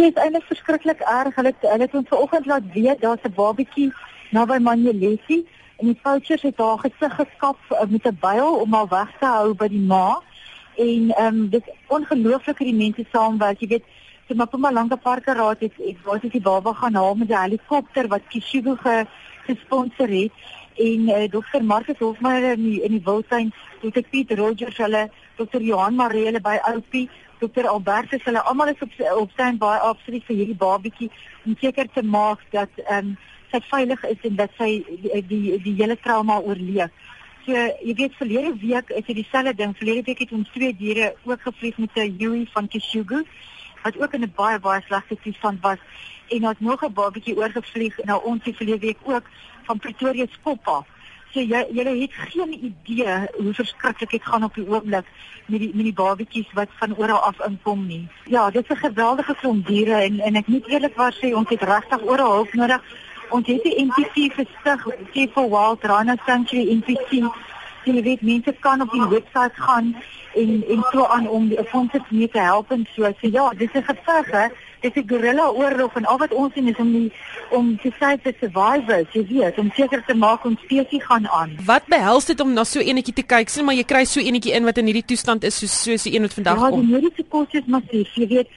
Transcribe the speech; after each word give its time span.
dit 0.00 0.16
is 0.16 0.22
eintlik 0.22 0.46
verskriklik 0.48 1.00
erg. 1.00 1.34
Hulle 1.34 1.52
hulle 1.60 1.86
het 1.86 1.94
ons 1.94 2.08
vanoggend 2.08 2.46
laat 2.46 2.72
weet 2.74 3.00
daar's 3.00 3.24
'n 3.28 3.34
babatjie 3.34 3.92
naby 4.30 4.58
Manjelesi 4.58 5.38
en 5.78 5.86
die 5.86 5.98
poachers 6.02 6.42
het 6.42 6.56
haar 6.56 6.78
gesig 6.78 7.14
geskap 7.14 7.58
uh, 7.70 7.84
met 7.88 8.06
'n 8.06 8.18
byl 8.20 8.54
om 8.64 8.74
haar 8.74 8.88
weg 8.88 9.10
te 9.18 9.26
hou 9.26 9.54
by 9.54 9.68
die 9.68 9.86
ma. 9.92 10.20
En 10.76 11.10
ehm 11.10 11.26
um, 11.26 11.48
dit 11.48 11.64
ongelooflik 11.86 12.58
hoe 12.58 12.66
die 12.66 12.82
mense 12.84 13.04
saamwerk. 13.12 13.60
Jy 13.60 13.68
weet, 13.68 13.84
so 14.28 14.34
maar 14.34 14.46
kom 14.46 14.60
maar 14.60 14.72
lank 14.72 14.92
'n 14.92 14.98
parke 14.98 15.32
raad 15.32 15.60
het 15.60 15.72
wou 16.04 16.18
dit 16.18 16.32
die 16.32 16.40
baba 16.40 16.72
gaan 16.72 16.94
haal 16.94 17.14
met 17.14 17.28
'n 17.28 17.42
helikopter 17.42 18.08
wat 18.08 18.28
Kishugo 18.28 18.74
ge, 18.74 19.06
gesponsor 19.46 20.08
het 20.08 20.32
en 20.80 21.08
uh, 21.08 21.24
dokter 21.30 21.64
Marcus 21.64 21.98
Hofmeyer 21.98 22.52
in 22.52 22.62
die, 22.64 22.82
in 22.82 22.92
die 22.96 23.02
Wildtuin, 23.04 23.52
dokter 23.82 24.04
Piet 24.10 24.30
Rogers 24.38 24.76
hulle, 24.76 25.08
dokter 25.36 25.60
Johan 25.60 25.94
Maree 25.94 26.28
hulle 26.30 26.40
by 26.40 26.58
Oupie 26.72 27.08
dokter 27.40 27.66
Albertus 27.68 28.24
hulle 28.24 28.42
almal 28.44 28.72
is 28.74 28.82
op 28.84 28.96
op 29.22 29.34
sy 29.36 29.50
baie 29.60 29.80
absoluut 29.90 30.24
vir 30.28 30.40
hierdie 30.40 30.60
babatjie 30.62 31.10
om 31.46 31.56
seker 31.60 31.88
te 31.94 32.04
maak 32.16 32.42
dat 32.56 32.82
ehm 32.86 33.12
um, 33.12 33.18
sy 33.50 33.58
veilig 33.66 34.02
is 34.06 34.26
en 34.28 34.36
dat 34.38 34.52
sy 34.58 34.68
die 34.86 35.22
die, 35.26 35.56
die 35.64 35.72
hele 35.80 35.96
trauma 35.98 36.36
oorleef. 36.38 36.92
So 37.42 37.56
jy 37.82 37.94
weet 37.98 38.18
verlede 38.18 38.52
week 38.60 38.92
is 38.94 39.06
dit 39.08 39.16
dieselfde 39.18 39.56
ding. 39.58 39.72
Verlede 39.80 40.04
week 40.06 40.20
het 40.22 40.34
ons 40.36 40.52
twee 40.54 40.70
diere 40.76 41.08
ook 41.26 41.42
gevlieg 41.48 41.80
met 41.82 41.96
'n 41.96 42.14
Yui 42.20 42.44
van 42.52 42.68
Kishugu 42.68 43.24
wat 43.82 44.00
ook 44.00 44.12
in 44.12 44.22
'n 44.22 44.32
baie 44.36 44.58
baie 44.58 44.82
slegte 44.86 45.16
toestand 45.22 45.60
was 45.60 45.78
en 46.28 46.46
ons 46.46 46.58
nog 46.58 46.84
'n 46.84 46.92
babatjie 46.92 47.36
oorgevlieg 47.36 47.96
na 48.04 48.16
ons 48.16 48.42
die 48.44 48.56
verlede 48.56 48.86
week 48.86 48.98
ook 49.02 49.26
van 49.62 49.78
Pretoria 49.78 50.26
Skop 50.30 50.68
af. 50.68 50.86
So 51.30 51.40
jy 51.40 51.66
julle 51.70 52.00
het 52.00 52.14
geen 52.14 52.52
idee 52.58 53.18
hoe 53.38 53.54
verskriklik 53.54 54.10
dit 54.10 54.24
gaan 54.24 54.44
op 54.44 54.54
die 54.54 54.66
oomblik 54.68 55.06
met 55.46 55.60
die 55.60 55.70
met 55.74 55.84
die 55.84 55.92
babatjies 55.92 56.52
wat 56.58 56.68
van 56.80 56.96
oral 56.96 57.18
af 57.18 57.38
inkom 57.46 57.86
nie. 57.86 58.08
Ja, 58.24 58.50
dit 58.50 58.64
is 58.70 58.76
'n 58.76 58.86
geweldige 58.86 59.34
klomp 59.34 59.66
diere 59.66 59.94
en 59.94 60.20
en 60.20 60.36
ek 60.36 60.46
moet 60.46 60.66
eerlikwaar 60.66 61.14
sê 61.14 61.34
ons 61.34 61.48
het 61.48 61.62
regtig 61.62 62.02
oral 62.02 62.32
hulp 62.32 62.52
nodig. 62.52 62.82
Ons 63.28 63.46
het 63.46 63.62
die 63.62 63.84
NPC 63.84 64.34
gestig, 64.34 64.86
sê 65.14 65.32
vir 65.34 65.48
Wild 65.50 65.84
Rhino 65.84 66.14
Sanctuary 66.26 66.72
NPC. 66.72 67.30
Jy 67.84 68.02
weet 68.02 68.22
mense 68.22 68.52
kan 68.60 68.82
op 68.82 68.92
die 68.92 69.08
webwerf 69.08 69.54
gaan 69.54 69.94
en 70.34 70.64
en 70.68 70.82
so 70.90 71.06
aan 71.06 71.28
om 71.28 71.48
die 71.48 71.64
fondse 71.64 72.02
te 72.08 72.38
help 72.38 72.70
en 72.70 72.86
so. 72.94 73.12
So 73.20 73.28
ja, 73.28 73.50
dis 73.56 73.72
'n 73.72 73.82
geveg 73.82 74.30
hè 74.30 74.48
dis 74.80 74.96
'n 74.96 75.08
gorilla 75.08 75.48
oorlog 75.48 75.94
en 75.94 76.04
al 76.04 76.18
wat 76.18 76.32
ons 76.32 76.54
sien 76.54 76.68
is 76.68 76.76
om 76.76 76.92
die 76.92 77.12
om 77.50 77.78
te 77.82 77.90
sê 78.00 78.10
vir 78.22 78.34
survivors, 78.40 79.12
jy 79.12 79.24
weet, 79.26 79.58
om 79.58 79.70
seker 79.74 80.02
te 80.06 80.14
maak 80.14 80.44
ons 80.44 80.60
spesies 80.60 81.04
gaan 81.04 81.26
aan. 81.28 81.56
Wat 81.66 81.86
behels 81.86 82.24
dit 82.24 82.40
om 82.40 82.52
na 82.52 82.64
so 82.64 82.80
enetjie 82.80 83.14
te 83.14 83.22
kyk? 83.22 83.48
Sien 83.48 83.64
maar 83.64 83.74
jy 83.74 83.84
kry 83.84 84.04
so 84.04 84.20
enetjie 84.20 84.52
in 84.52 84.64
wat 84.64 84.78
in 84.78 84.86
hierdie 84.86 85.04
toestand 85.12 85.44
is 85.44 85.58
soos 85.58 85.82
soos 85.82 86.02
die 86.02 86.14
een 86.14 86.22
wat 86.22 86.34
vandag 86.34 86.60
ja, 86.60 86.68
kom. 86.68 86.80
Ja, 86.80 86.86
die 86.86 86.94
mediese 86.94 87.24
kos 87.28 87.46
is 87.50 87.66
massief, 87.66 88.14
jy 88.14 88.26
weet. 88.26 88.48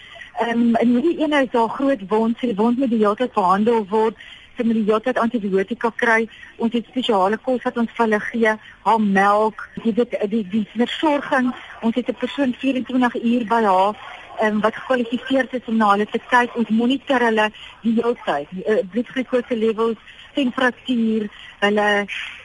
Ehm 0.42 0.62
um, 0.62 0.76
en 0.76 0.88
hierdie 0.96 1.20
een 1.20 1.34
is 1.34 1.52
daar 1.52 1.70
groot 1.70 2.02
wond, 2.08 2.38
sy 2.38 2.54
wond 2.56 2.78
met 2.78 2.90
die 2.90 3.00
hele 3.00 3.16
tyd 3.16 3.34
verhandel 3.34 3.86
word 3.90 4.16
sy 4.58 4.64
moet 4.64 4.80
die 4.80 4.86
hele 4.88 5.02
tyd 5.02 5.20
antibiotika 5.22 5.92
kry. 5.98 6.28
Ons 6.58 6.74
het 6.78 6.90
spesiale 6.92 7.38
kos 7.38 7.64
wat 7.66 7.78
ons 7.78 7.92
vir 7.92 8.06
hulle 8.06 8.20
gee, 8.30 8.56
haar 8.88 9.06
melk, 9.20 9.70
jy 9.84 9.94
weet 10.00 10.18
die 10.32 10.44
die 10.52 10.66
versorging. 10.76 11.54
Ons 11.82 11.96
het 11.96 12.10
'n 12.10 12.22
persoon 12.24 12.54
24 12.54 13.16
uur 13.24 13.46
by 13.48 13.62
haar 13.64 13.96
um, 14.42 14.60
wat 14.62 14.76
gekwalifiseer 14.76 15.48
is 15.52 15.66
om 15.66 15.78
na 15.78 15.92
hulle 15.92 16.06
te 16.06 16.20
kyk. 16.30 16.56
Ons 16.56 16.70
monitor 16.70 17.20
hulle 17.20 17.50
die 17.82 17.94
hele 17.98 18.16
tyd. 18.26 18.48
Uh, 18.68 18.80
bloedglukose 18.92 19.58
levels, 19.58 19.98
temperatuur, 20.34 21.30
hulle 21.60 21.90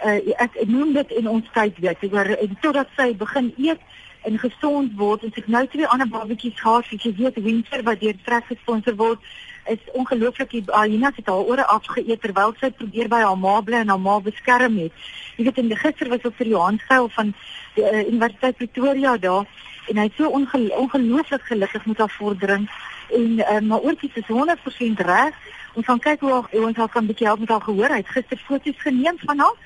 uh, 0.04 0.18
ek 0.44 0.58
noem 0.66 0.92
dit 0.92 1.16
in 1.20 1.28
ons 1.28 1.54
tyd 1.54 1.78
weet 1.78 2.04
oor 2.12 2.34
en 2.36 2.58
totdat 2.60 2.88
sy 2.96 3.12
begin 3.16 3.52
eet 3.56 3.80
en 4.28 4.38
gesond 4.38 4.96
word. 4.98 5.24
Ons 5.24 5.36
het 5.38 5.48
nou 5.48 5.64
twee 5.66 5.86
ander 5.86 6.08
babatjies 6.08 6.60
gehad, 6.60 6.90
jy 6.90 7.14
weet 7.16 7.42
Winter 7.42 7.84
wat 7.86 8.00
deur 8.00 8.16
Trek 8.26 8.48
gesponsor 8.50 8.96
word 8.98 9.22
is 9.68 9.92
ongelooflik 9.92 10.50
die 10.50 10.64
Alina 10.72 11.10
het 11.16 11.26
haar 11.26 11.46
ore 11.52 11.64
afgeëet 11.66 12.20
terwyl 12.20 12.54
sy 12.60 12.70
probeer 12.70 13.08
by 13.12 13.20
haar 13.24 13.38
ma 13.38 13.60
bly 13.60 13.82
en 13.82 13.92
haar 13.92 14.00
ma 14.00 14.18
beskerm 14.24 14.78
het. 14.82 15.08
Jy 15.36 15.44
weet 15.48 15.60
die 15.70 15.80
gister 15.82 16.08
was 16.08 16.24
ook 16.24 16.36
vir 16.40 16.52
Johan 16.54 16.80
Skuil 16.84 17.08
van 17.16 17.34
die 17.76 17.84
uh, 17.84 18.06
Universiteit 18.08 18.56
Pretoria 18.56 19.16
daar 19.16 19.46
en 19.88 20.00
hy 20.00 20.06
het 20.08 20.16
so 20.16 20.28
onge 20.28 20.60
ongelooflik 20.76 21.44
gelukkig 21.50 21.86
met 21.86 21.98
haar 21.98 22.14
vordering 22.16 22.68
en 23.14 23.38
uh, 23.38 23.60
maar 23.68 23.80
oortjie 23.80 24.10
is 24.14 24.28
100% 24.28 25.04
reg. 25.10 25.36
Ons 25.74 25.86
gaan 25.86 26.00
kyk 26.00 26.20
hoe 26.20 26.42
hoe 26.50 26.66
ons 26.66 26.76
haar 26.76 26.92
kan 26.92 27.06
bietjie 27.06 27.26
help 27.26 27.44
met 27.44 27.52
haar 27.54 27.64
gehoor. 27.64 27.92
Hy 27.92 28.02
het 28.02 28.14
gister 28.16 28.40
foto's 28.46 28.82
geneem 28.84 29.18
van 29.24 29.38
haar 29.38 29.56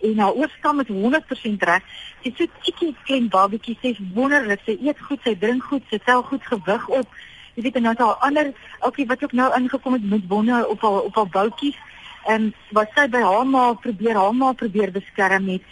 en 0.00 0.18
haar 0.18 0.32
oorstam 0.32 0.80
is 0.80 0.92
100% 0.92 1.66
reg. 1.68 1.84
Sy 2.22 2.32
so 2.36 2.48
tikkie 2.64 2.94
klein 3.04 3.28
babatjie 3.32 3.76
sê 3.82 3.94
wonderlik. 4.14 4.64
Sy 4.64 4.78
eet 4.80 5.00
goed 5.08 5.20
sy 5.24 5.36
drink 5.38 5.68
goed 5.68 5.84
sy 5.92 6.00
tel 6.04 6.24
goed 6.28 6.44
gewig 6.48 6.88
op 6.88 7.20
jy 7.60 7.66
weet 7.68 7.78
en 7.82 7.88
nou 7.88 7.94
haar 8.00 8.26
ander 8.30 8.52
ouetjie 8.80 9.06
wat 9.12 9.22
ook 9.24 9.36
nou 9.36 9.52
ingekom 9.60 9.98
het 9.98 10.10
met 10.16 10.26
wonde 10.32 10.64
op 10.74 10.80
haar 10.88 11.06
op 11.12 11.14
haar 11.20 11.30
boutjies 11.36 11.76
en 12.32 12.50
wat 12.72 12.96
sy 12.96 13.06
by 13.12 13.20
haar 13.20 13.46
ma 13.46 13.72
probeer 13.86 14.16
haar 14.16 14.34
ma 14.34 14.52
probeer 14.52 14.92
beskerm 14.96 15.48
het 15.52 15.62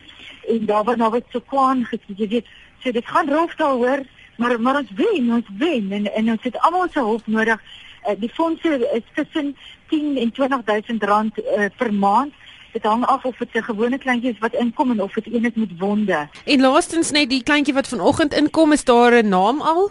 en 0.49 0.67
daar 0.69 0.85
was 0.85 0.97
nou 1.01 1.11
wat 1.17 1.33
so 1.33 1.41
kwaan 1.41 1.87
gesê 1.89 2.17
jy 2.21 2.29
weet 2.37 2.57
So 2.83 2.91
dit 2.93 3.07
gaan 3.07 3.29
rof 3.29 3.55
daaroor, 3.55 4.03
maar 4.37 4.61
maar 4.61 4.77
ons 4.77 4.91
wen, 4.95 5.33
ons 5.33 5.47
wen 5.59 5.93
en 5.93 6.15
en 6.15 6.31
ons 6.31 6.43
het 6.43 6.59
almal 6.59 6.89
se 6.93 6.99
hulp 6.99 7.27
nodig. 7.27 7.63
Uh, 8.09 8.15
die 8.19 8.31
fondse 8.31 8.91
is 8.95 9.03
tussen 9.15 9.57
10 9.89 10.17
en 10.17 10.33
20000 10.33 11.03
rand 11.03 11.39
uh, 11.39 11.65
per 11.77 11.95
maand. 11.95 12.33
Dit 12.73 12.83
hang 12.83 13.05
af 13.07 13.25
of 13.25 13.37
dit 13.37 13.49
'n 13.53 13.63
gewone 13.63 13.99
kleintjie 13.99 14.33
is 14.33 14.39
wat 14.39 14.55
inkom 14.55 14.91
en 14.91 15.03
of 15.03 15.13
dit 15.13 15.27
een 15.27 15.45
is 15.45 15.55
met 15.55 15.79
wonde. 15.79 16.29
En 16.45 16.61
laastens 16.61 17.11
net 17.11 17.31
die 17.31 17.43
kleintjie 17.43 17.75
wat 17.75 17.89
vanoggend 17.89 18.35
inkom, 18.35 18.73
is 18.73 18.85
daar 18.85 19.13
'n 19.23 19.29
naam 19.29 19.61
al? 19.61 19.91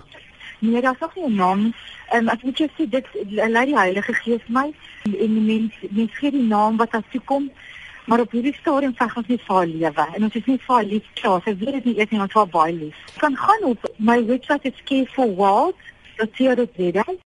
Nee, 0.60 0.82
daar's 0.82 1.00
nog 1.00 1.16
nie 1.16 1.26
'n 1.26 1.36
naam. 1.36 1.74
Ehm 2.10 2.22
um, 2.22 2.28
ek 2.28 2.44
moet 2.44 2.58
jou 2.58 2.70
sê 2.78 2.90
dit 2.90 3.06
lei 3.30 3.66
die 3.66 3.78
Heilige 3.78 4.14
Gees 4.14 4.48
my 4.48 4.74
en 5.04 5.12
die 5.14 5.46
mens 5.52 5.74
mens 5.90 6.18
gee 6.18 6.32
die 6.32 6.48
naam 6.48 6.78
wat 6.78 6.92
daar 6.92 7.04
toe 7.12 7.22
kom 7.22 7.52
maar 8.08 8.20
op 8.20 8.32
hierdie 8.32 8.56
stadium 8.56 8.96
veg 8.96 9.16
ons 9.20 9.28
nie 9.28 9.40
vir 9.48 9.66
lewe. 9.68 10.06
En 10.16 10.24
ons 10.24 10.36
is 10.40 10.46
nie 10.48 10.60
vir 10.68 10.84
lief 10.84 11.06
klaar 11.20 11.42
so 11.44 11.52
weet 11.64 11.76
dit 11.78 11.86
nie 11.90 11.98
eers 11.98 12.12
nie 12.14 12.22
ons 12.24 12.38
was 12.40 12.54
baie 12.54 12.74
lief. 12.74 12.96
Kan 13.24 13.36
gaan 13.36 13.64
op 13.72 13.80
my 13.98 14.26
webwerf 14.26 14.64
is 14.70 14.84
careforworld.co.za 14.92 17.06